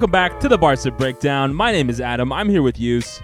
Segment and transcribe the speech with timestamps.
[0.00, 1.52] Welcome back to the Barca Breakdown.
[1.52, 2.32] My name is Adam.
[2.32, 3.20] I'm here with Yus.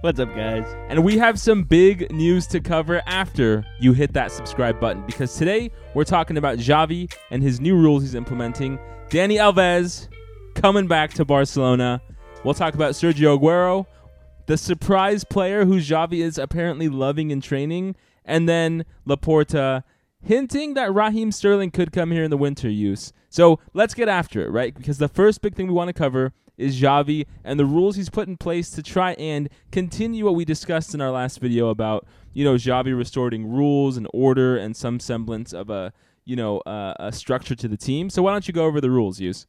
[0.00, 0.64] What's up, guys?
[0.88, 5.36] And we have some big news to cover after you hit that subscribe button because
[5.36, 8.78] today we're talking about Xavi and his new rules he's implementing.
[9.10, 10.08] Dani Alves
[10.54, 12.00] coming back to Barcelona.
[12.42, 13.84] We'll talk about Sergio Aguero,
[14.46, 19.84] the surprise player who Xavi is apparently loving in training, and then Laporta
[20.22, 23.12] hinting that Raheem Sterling could come here in the winter Yus.
[23.28, 24.74] So let's get after it, right?
[24.74, 28.10] Because the first big thing we want to cover is Xavi and the rules he's
[28.10, 32.06] put in place to try and continue what we discussed in our last video about,
[32.32, 35.92] you know, Xavi restoring rules and order and some semblance of a,
[36.24, 38.10] you know, uh, a structure to the team.
[38.10, 39.46] So why don't you go over the rules, Yus?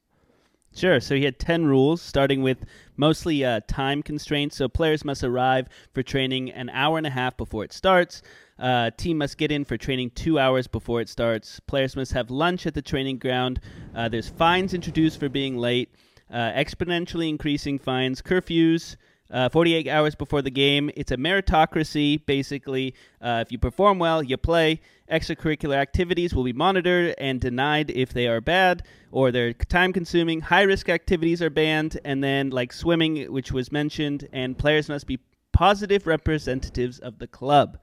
[0.76, 1.00] Sure.
[1.00, 2.66] So he had 10 rules, starting with
[2.96, 4.58] mostly uh, time constraints.
[4.58, 8.22] So players must arrive for training an hour and a half before it starts.
[8.58, 11.60] Uh, team must get in for training two hours before it starts.
[11.62, 13.62] Players must have lunch at the training ground.
[13.96, 15.90] Uh, there's fines introduced for being late,
[16.32, 18.96] uh, exponentially increasing fines, curfews.
[19.32, 20.90] Uh, 48 hours before the game.
[20.96, 22.96] It's a meritocracy, basically.
[23.22, 24.82] Uh, if you perform well, you play.
[25.12, 30.41] Extracurricular activities will be monitored and denied if they are bad or they're time consuming.
[30.41, 31.99] High risk activities are banned.
[32.04, 35.20] And then, like swimming, which was mentioned, and players must be
[35.54, 37.77] positive representatives of the club.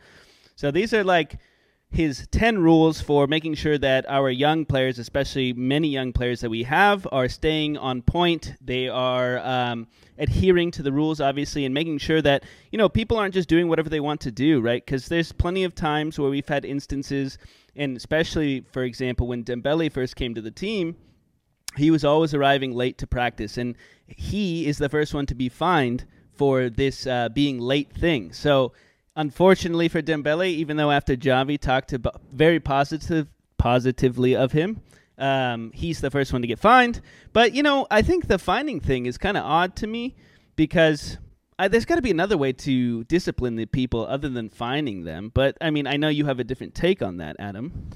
[0.56, 1.38] So these are like
[1.90, 6.50] his 10 rules for making sure that our young players, especially many young players that
[6.50, 8.54] we have, are staying on point.
[8.60, 9.86] They are um,
[10.18, 13.68] adhering to the rules, obviously, and making sure that, you know, people aren't just doing
[13.68, 14.84] whatever they want to do, right?
[14.84, 17.38] Because there's plenty of times where we've had instances,
[17.76, 20.96] and especially, for example, when Dembele first came to the team,
[21.76, 23.76] he was always arriving late to practice, and
[24.06, 28.32] he is the first one to be fined for this uh, being late thing.
[28.32, 28.72] So,
[29.16, 34.82] Unfortunately for Dembele, even though after Xavi talked about very positive positively of him,
[35.16, 37.00] um, he's the first one to get fined.
[37.32, 40.14] But you know, I think the finding thing is kind of odd to me
[40.54, 41.16] because
[41.58, 45.30] I, there's got to be another way to discipline the people other than finding them.
[45.32, 47.88] But I mean, I know you have a different take on that, Adam.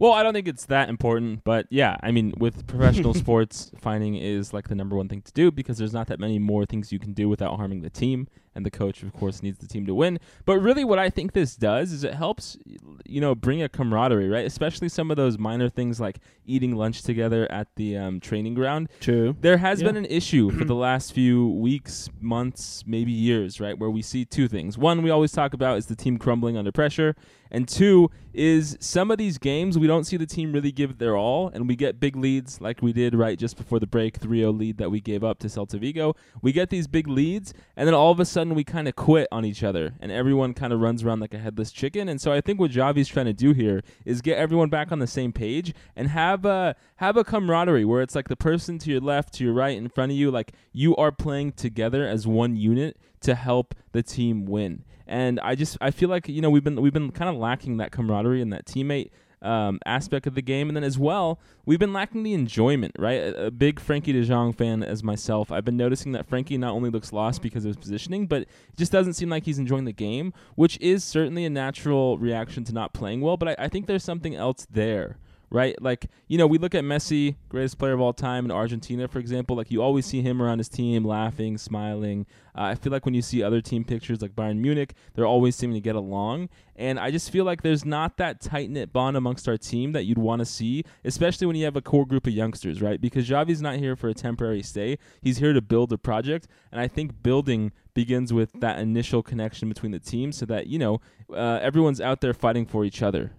[0.00, 4.16] Well, I don't think it's that important, but yeah, I mean, with professional sports, finding
[4.16, 6.90] is like the number one thing to do because there's not that many more things
[6.90, 9.86] you can do without harming the team and the coach, of course, needs the team
[9.86, 10.18] to win.
[10.44, 12.56] But really, what I think this does is it helps,
[13.04, 14.46] you know, bring a camaraderie, right?
[14.46, 18.88] Especially some of those minor things like eating lunch together at the um, training ground.
[19.00, 19.36] True.
[19.40, 19.88] There has yeah.
[19.88, 24.24] been an issue for the last few weeks, months, maybe years, right, where we see
[24.24, 24.78] two things.
[24.78, 27.16] One, we always talk about is the team crumbling under pressure,
[27.50, 31.16] and two is some of these games we don't see the team really give their
[31.16, 34.58] all, and we get big leads like we did right just before the break, 3-0
[34.58, 36.16] lead that we gave up to Celta Vigo.
[36.42, 38.94] We get these big leads, and then all of a sudden sudden we kind of
[38.94, 42.08] quit on each other and everyone kind of runs around like a headless chicken.
[42.10, 44.98] And so I think what Xavi's trying to do here is get everyone back on
[44.98, 48.90] the same page and have a have a camaraderie where it's like the person to
[48.90, 52.26] your left, to your right, in front of you, like you are playing together as
[52.26, 54.84] one unit to help the team win.
[55.06, 57.78] And I just I feel like you know we've been we've been kind of lacking
[57.78, 59.10] that camaraderie and that teammate
[59.44, 60.68] um, aspect of the game.
[60.68, 63.20] And then as well, we've been lacking the enjoyment, right?
[63.20, 66.72] A, a, big Frankie de Jong fan as myself, I've been noticing that Frankie not
[66.72, 69.84] only looks lost because of his positioning, but it just doesn't seem like he's enjoying
[69.84, 73.36] the game, which is certainly a natural reaction to not playing well.
[73.36, 75.18] But I, I think there's something else there
[75.54, 75.80] right?
[75.80, 79.20] Like, you know, we look at Messi, greatest player of all time in Argentina, for
[79.20, 79.54] example.
[79.54, 82.26] Like, you always see him around his team laughing, smiling.
[82.58, 85.54] Uh, I feel like when you see other team pictures like Bayern Munich, they're always
[85.54, 86.48] seeming to get along.
[86.74, 90.06] And I just feel like there's not that tight knit bond amongst our team that
[90.06, 93.00] you'd want to see, especially when you have a core group of youngsters, right?
[93.00, 96.48] Because Xavi's not here for a temporary stay, he's here to build a project.
[96.72, 100.80] And I think building begins with that initial connection between the teams so that, you
[100.80, 101.00] know,
[101.32, 103.30] uh, everyone's out there fighting for each other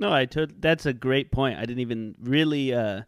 [0.00, 1.58] no, I told that's a great point.
[1.58, 3.02] I didn't even really uh,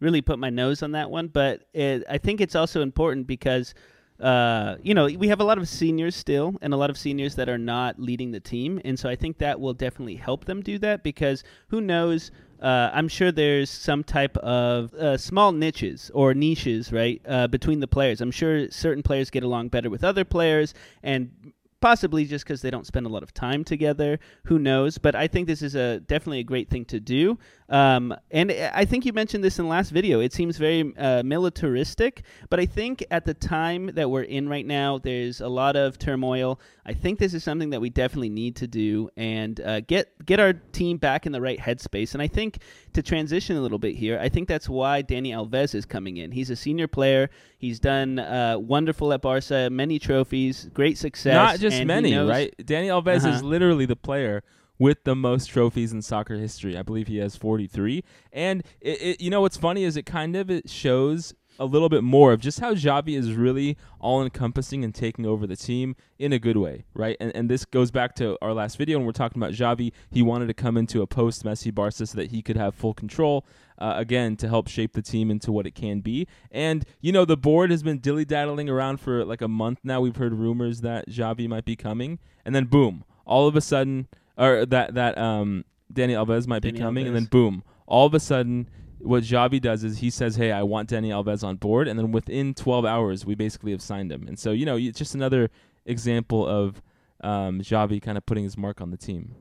[0.00, 3.74] really put my nose on that one, but it, I think it's also important because
[4.20, 7.36] uh, you know we have a lot of seniors still, and a lot of seniors
[7.36, 10.60] that are not leading the team, and so I think that will definitely help them
[10.60, 12.30] do that because who knows.
[12.60, 17.80] Uh, I'm sure there's some type of uh, small niches or niches, right, uh, between
[17.80, 18.22] the players.
[18.22, 20.72] I'm sure certain players get along better with other players,
[21.02, 21.52] and
[21.86, 24.18] possibly just because they don't spend a lot of time together.
[24.46, 24.98] Who knows?
[24.98, 27.38] But I think this is a definitely a great thing to do.
[27.68, 30.18] Um, and I think you mentioned this in the last video.
[30.18, 34.66] It seems very uh, militaristic, but I think at the time that we're in right
[34.66, 36.58] now, there's a lot of turmoil.
[36.84, 40.40] I think this is something that we definitely need to do and uh, get get
[40.40, 42.14] our team back in the right headspace.
[42.14, 42.58] And I think
[42.94, 46.32] to transition a little bit here, I think that's why Dani Alves is coming in.
[46.32, 47.30] He's a senior player.
[47.58, 51.34] He's done uh, wonderful at Barca, many trophies, great success.
[51.34, 52.54] Not just many, right?
[52.58, 53.36] Dani Alves uh-huh.
[53.36, 54.42] is literally the player
[54.78, 56.76] with the most trophies in soccer history.
[56.76, 58.04] I believe he has 43.
[58.32, 61.88] And it, it, you know what's funny is it kind of it shows a little
[61.88, 65.96] bit more of just how Xavi is really all encompassing and taking over the team
[66.18, 67.16] in a good way, right?
[67.20, 69.92] And and this goes back to our last video when we're talking about Xavi.
[70.10, 72.94] He wanted to come into a post Messi Barca so that he could have full
[72.94, 73.46] control.
[73.78, 76.26] Uh, again, to help shape the team into what it can be.
[76.50, 80.00] And, you know, the board has been dilly daddling around for like a month now.
[80.00, 82.18] We've heard rumors that Xavi might be coming.
[82.44, 84.08] And then, boom, all of a sudden,
[84.38, 87.06] or that, that um, Dani Alves might Dani be coming.
[87.06, 88.68] And then, boom, all of a sudden,
[88.98, 92.12] what Xavi does is he says, "Hey, I want Dani Alves on board," and then
[92.12, 94.26] within 12 hours, we basically have signed him.
[94.26, 95.50] And so, you know, it's just another
[95.84, 96.82] example of
[97.22, 99.34] um, Xavi kind of putting his mark on the team.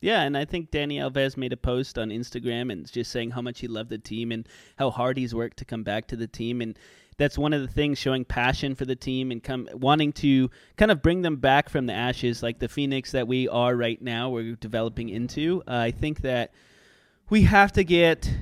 [0.00, 3.42] Yeah, and I think Dani Alves made a post on Instagram and just saying how
[3.42, 6.26] much he loved the team and how hard he's worked to come back to the
[6.26, 6.78] team and
[7.18, 10.90] that's one of the things showing passion for the team and come wanting to kind
[10.90, 14.30] of bring them back from the ashes like the phoenix that we are right now
[14.30, 15.62] we're developing into.
[15.68, 16.50] Uh, i think that
[17.28, 18.32] we have to get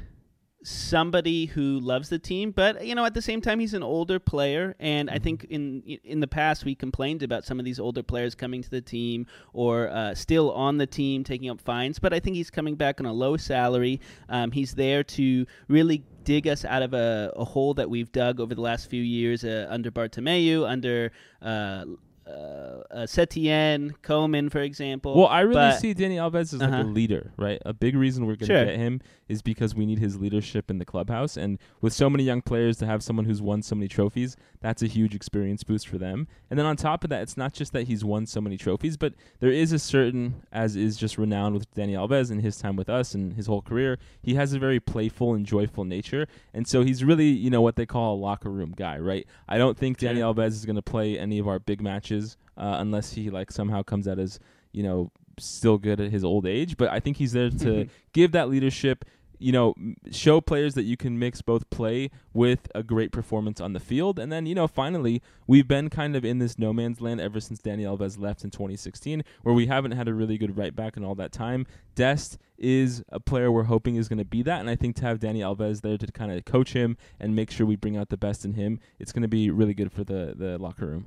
[0.68, 4.18] somebody who loves the team but you know at the same time he's an older
[4.18, 8.02] player and i think in in the past we complained about some of these older
[8.02, 12.12] players coming to the team or uh, still on the team taking up fines but
[12.12, 14.00] i think he's coming back on a low salary.
[14.28, 18.40] Um, he's there to really dig us out of a, a hole that we've dug
[18.40, 21.10] over the last few years uh, under Bartomeu, under
[21.42, 21.84] uh,
[22.28, 25.14] uh, uh, Setien, Koeman, for example.
[25.16, 26.82] Well, I really But- see Dani Alves as like Uh-huh.
[26.82, 27.60] a leader, right?
[27.64, 28.64] A big reason we're going to Sure.
[28.64, 31.36] get him is because we need his leadership in the clubhouse.
[31.36, 34.82] And with so many young players, to have someone who's won so many trophies, that's
[34.82, 36.26] a huge experience boost for them.
[36.50, 38.96] And then on top of that, it's not just that he's won so many trophies,
[38.96, 42.76] but there is a certain, as is just renowned with Dani Alves and his time
[42.76, 46.26] with us and his whole career, he has a very playful and joyful nature.
[46.54, 49.26] And so he's really, you know, what they call a locker room guy, right?
[49.48, 52.17] I don't think Dani Alves is going to play any of our big matches
[52.56, 54.38] uh, unless he like somehow comes out as
[54.72, 56.76] you know still good at his old age.
[56.76, 59.04] But I think he's there to give that leadership.
[59.40, 59.74] You know,
[60.10, 64.18] show players that you can mix both play with a great performance on the field,
[64.18, 67.38] and then you know, finally, we've been kind of in this no man's land ever
[67.38, 70.96] since Dani Alves left in 2016, where we haven't had a really good right back
[70.96, 71.68] in all that time.
[71.94, 75.02] Dest is a player we're hoping is going to be that, and I think to
[75.02, 78.08] have Dani Alves there to kind of coach him and make sure we bring out
[78.08, 81.06] the best in him, it's going to be really good for the the locker room.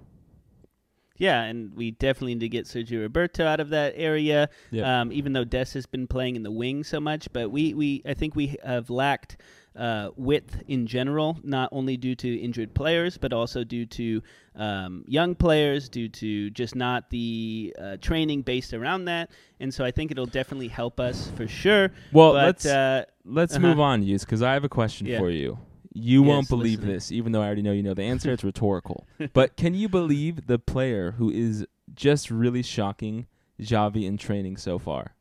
[1.21, 4.49] Yeah, and we definitely need to get Sergi Roberto out of that area.
[4.71, 5.01] Yeah.
[5.01, 8.01] Um, even though Dest has been playing in the wing so much, but we, we
[8.07, 9.37] I think we have lacked
[9.75, 14.23] uh, width in general, not only due to injured players, but also due to
[14.55, 19.29] um, young players, due to just not the uh, training based around that.
[19.59, 21.91] And so I think it'll definitely help us for sure.
[22.11, 23.67] Well, but, let's uh, let's uh-huh.
[23.67, 25.19] move on, Yus, because I have a question Yeah.
[25.19, 25.59] for you.
[25.93, 26.93] You won't believe listening.
[26.95, 28.31] this, even though I already know you know the answer.
[28.31, 29.05] It's rhetorical.
[29.33, 33.27] but can you believe the player who is just really shocking
[33.59, 35.15] Xavi in training so far?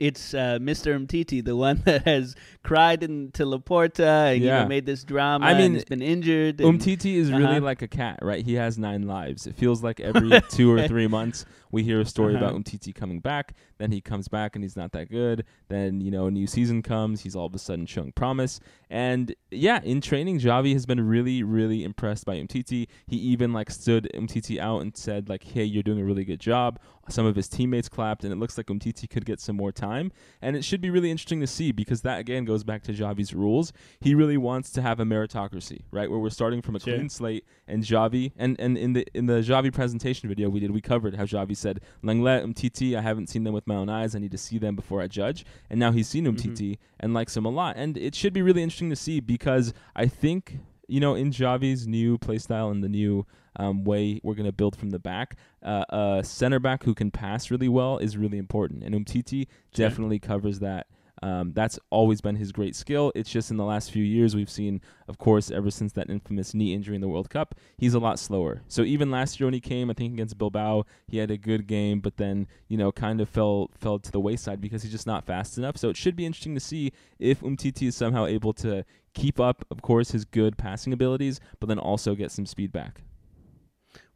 [0.00, 0.94] it's uh, Mr.
[0.96, 5.44] Umtiti, the one that has cried into Laporta and you know, made this drama.
[5.44, 6.58] I mean, and has been injured.
[6.58, 7.60] Umtiti is really Uh-huh.
[7.64, 8.44] like a cat, right?
[8.44, 9.48] He has nine lives.
[9.48, 12.44] It feels like every two or three months we hear a story Uh-huh.
[12.46, 13.54] about Umtiti coming back.
[13.78, 15.44] Then he comes back and he's not that good.
[15.68, 17.22] Then you know a new season comes.
[17.22, 18.60] He's all of a sudden showing promise.
[18.90, 22.86] And yeah, in training, Xavi has been really, really impressed by Umtiti.
[23.06, 26.40] He even like stood Umtiti out and said like, "Hey, you're doing a really good
[26.40, 26.78] job."
[27.10, 30.12] Some of his teammates clapped, and it looks like Umtiti could get some more time.
[30.42, 33.32] And it should be really interesting to see because that again goes back to Xavi's
[33.32, 33.72] rules.
[34.00, 36.10] He really wants to have a meritocracy, right?
[36.10, 36.94] Where we're starting from a Sure.
[36.96, 40.70] clean slate and Xavi and, and in the in the Xavi presentation video we did,
[40.70, 44.14] we covered how Xavi said, Langlet, Umtiti, I haven't seen them with my own eyes.
[44.14, 45.44] I need to see them before I judge.
[45.68, 47.76] And now he's seen Umtiti and likes him a lot.
[47.76, 51.86] And it should be really interesting to see because I think, you know, in Xavi's
[51.86, 55.84] new playstyle and the new um, way we're going to build from the back, uh,
[55.88, 58.84] a center back who can pass really well is really important.
[58.84, 59.88] And Umtiti Sure.
[59.88, 60.86] definitely covers that.
[61.22, 63.12] Um, that's always been his great skill.
[63.14, 66.54] It's just in the last few years we've seen, of course, ever since that infamous
[66.54, 68.62] knee injury in the World Cup, he's a lot slower.
[68.68, 71.66] So even last year when he came, I think against Bilbao, he had a good
[71.66, 75.06] game, but then you know kind of fell fell to the wayside because he's just
[75.06, 75.76] not fast enough.
[75.76, 78.84] So it should be interesting to see if Umtiti is somehow able to
[79.14, 83.02] keep up, of course, his good passing abilities, but then also get some speed back.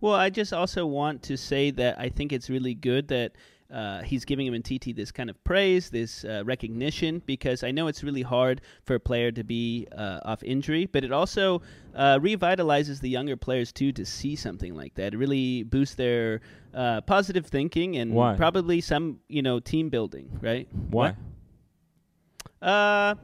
[0.00, 3.32] Well, I just also want to say that I think it's really good that
[3.72, 7.86] uh, he's giving him Umtiti this kind of praise, this uh, recognition, because I know
[7.86, 11.62] it's really hard for a player to be uh, off injury, but it also
[11.94, 15.14] uh, revitalizes the younger players too to see something like that.
[15.14, 16.42] It really boosts their
[16.74, 18.36] uh, positive thinking and Why?
[18.36, 20.68] probably some you know team building, right?
[20.90, 21.16] Why?
[22.60, 23.14] Uh,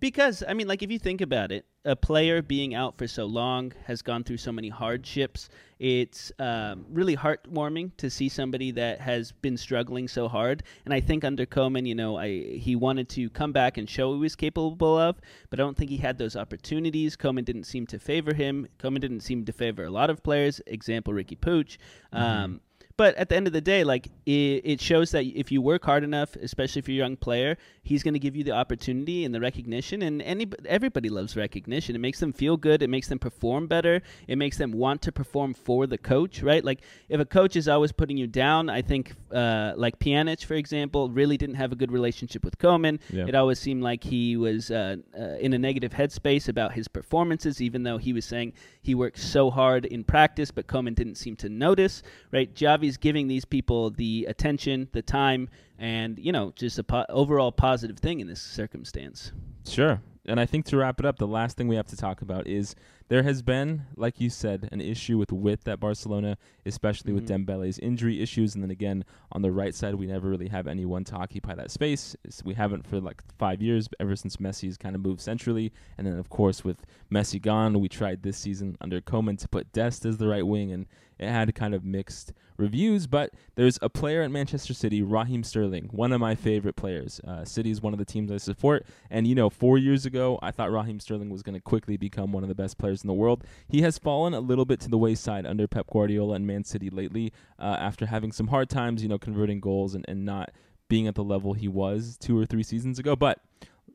[0.00, 3.26] because I mean, like if you think about it, a player being out for so
[3.26, 5.48] long has gone through so many hardships.
[5.78, 10.62] It's um, really heartwarming to see somebody that has been struggling so hard.
[10.84, 14.10] And I think under Koeman, you know, I, he wanted to come back and show
[14.10, 15.20] what he was capable of,
[15.50, 17.16] but I don't think he had those opportunities.
[17.16, 18.66] Koeman didn't seem to favor him.
[18.78, 20.60] Koeman didn't seem to favor a lot of players.
[20.66, 21.76] Example, Riqui Puig.
[22.12, 22.56] Mm-hmm.
[22.98, 25.84] But at the end of the day, like it, it shows that if you work
[25.84, 29.24] hard enough, especially if you're a young player, he's going to give you the opportunity
[29.24, 30.02] and the recognition.
[30.02, 31.94] And any everybody loves recognition.
[31.94, 32.82] It makes them feel good.
[32.82, 34.02] It makes them perform better.
[34.26, 36.64] It makes them want to perform for the coach, right?
[36.64, 40.54] Like if a coach is always putting you down, I think uh, like Pjanic, for
[40.54, 42.98] example, really didn't have a good relationship with Koeman.
[43.10, 43.28] Yeah.
[43.28, 47.60] It always seemed like he was uh, uh, in a negative headspace about his performances,
[47.60, 51.36] even though he was saying he worked so hard in practice, but Koeman didn't seem
[51.36, 52.02] to notice,
[52.32, 52.52] right?
[52.88, 57.52] Xavi's giving these people the attention, the time, and you know, just a po- overall
[57.52, 59.32] positive thing in this circumstance.
[59.66, 60.00] Sure.
[60.26, 62.46] And I think to wrap it up, the last thing we have to talk about
[62.46, 62.74] is
[63.08, 67.46] there has been, like you said, an issue with width at Barcelona, especially with Mhm.
[67.46, 68.54] Dembele's injury issues.
[68.54, 71.70] And then again, on the right side, we never really have anyone to occupy that
[71.70, 72.14] space.
[72.24, 75.72] It's- we haven't for like five years, ever since Messi's kind of moved centrally.
[75.96, 79.72] And then, of course, with Messi gone, we tried this season under Koeman to put
[79.72, 80.84] Dest as the right wing, and
[81.18, 83.06] it had kind of mixed reviews.
[83.06, 87.20] But there's a player at Manchester City, Raheem Sterling, one of my favorite players.
[87.26, 88.86] Uh, City is one of the teams I support.
[89.10, 92.32] And, you know, four years ago, I thought Raheem Sterling was going to quickly become
[92.32, 93.44] one of the best players in the world.
[93.68, 96.90] He has fallen a little bit to the wayside under Pep Guardiola and Man City
[96.90, 100.50] lately uh, after having some hard times, you know, converting goals and, and not
[100.88, 103.14] being at the level he was two or three seasons ago.
[103.14, 103.40] But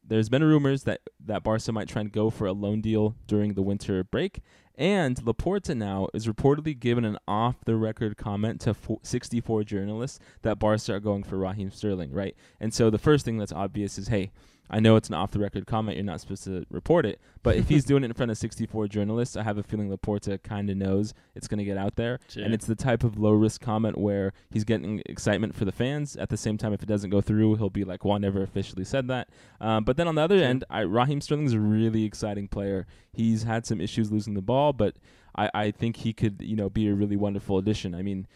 [0.05, 3.53] there's been rumors that, that Barca might try and go for a loan deal during
[3.53, 4.41] the winter break.
[4.75, 10.19] And Laporta now is reportedly given an off the record comment to fo- 64 journalists
[10.41, 12.35] that Barca are going for Raheem Sterling, right?
[12.59, 14.31] And so the first thing that's obvious is hey,
[14.69, 17.55] I know it's an off the record comment, you're not supposed to report it, but
[17.57, 20.69] if he's doing it in front of 64 journalists, I have a feeling Laporta kind
[20.69, 22.19] of knows it's going to get out there.
[22.29, 22.43] Sure.
[22.43, 26.15] And it's the type of low risk comment where he's getting excitement for the fans.
[26.15, 28.41] At the same time, if it doesn't go through, he'll be like, well, I never
[28.41, 29.27] officially said that.
[29.61, 30.47] Um, but then on the other Sure.
[30.47, 32.87] end, I, Raheem Sterling's a really exciting player.
[33.11, 34.95] He's had some issues losing the ball, but
[35.35, 37.93] I, I think he could, you know, be a really wonderful addition.
[37.93, 38.27] I mean,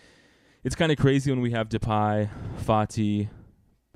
[0.64, 2.30] it's kind of crazy when we have Depay,
[2.66, 3.30] Fati,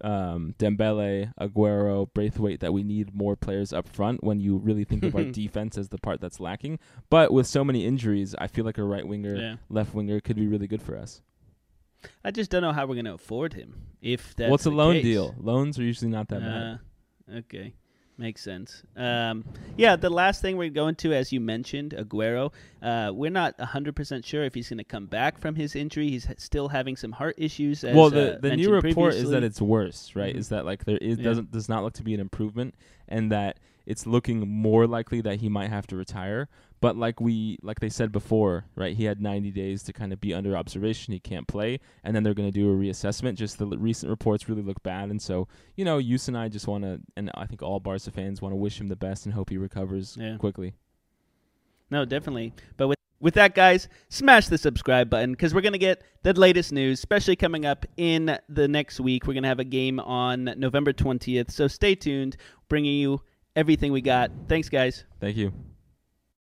[0.03, 5.03] um, Dembele, Aguero, Braithwaite that we need more players up front when you really think
[5.03, 6.79] of our defense as the part that's lacking.
[7.09, 9.55] But with so many injuries, I feel like a right winger, Yeah.
[9.69, 11.21] left winger could be really good for us.
[12.23, 14.71] I just don't know how we're going to afford him if that's well, it's a
[14.71, 15.03] loan case.
[15.03, 15.35] deal.
[15.39, 16.79] Loans are usually not that bad.
[17.31, 17.73] Uh, okay.
[18.21, 18.83] Makes sense.
[18.95, 19.43] Um,
[19.77, 22.51] yeah, the last thing we're going to, as you mentioned, Aguero.
[22.79, 26.07] Uh, we're not 100% sure if he's going to come back from his injury.
[26.11, 27.83] He's h- still having some heart issues.
[27.83, 30.35] As, well, the uh, the new report is that it's worse, right?
[30.35, 30.37] Mhm.
[30.37, 31.23] Is that like there is Yeah.
[31.23, 32.75] doesn't does not look to be an improvement,
[33.07, 36.47] and that it's looking more likely that he might have to retire.
[36.81, 38.95] But like we like they said before, right?
[38.97, 41.13] He had 90 days to kind of be under observation.
[41.13, 43.35] He can't play, and then they're going to do a reassessment.
[43.35, 46.49] Just the l- recent reports really look bad, and so you know, Yus and I
[46.49, 49.25] just want to, and I think all Barca fans want to wish him the best
[49.25, 50.37] and hope he recovers Yeah.
[50.37, 50.73] quickly.
[51.89, 52.53] No, definitely.
[52.77, 56.71] But with with that, guys, smash the subscribe button because we're gonna get the latest
[56.71, 59.27] news, especially coming up in the next week.
[59.27, 62.37] We're gonna have a game on November twentieth, so stay tuned,
[62.69, 63.21] bringing you
[63.55, 64.31] everything we got.
[64.47, 65.05] Thanks, guys.
[65.19, 65.53] Thank you.